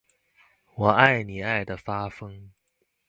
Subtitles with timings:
[0.73, 2.49] 我爱你爱的发疯